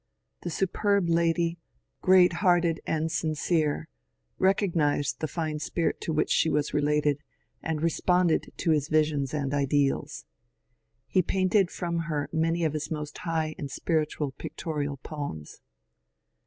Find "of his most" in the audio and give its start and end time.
12.63-13.15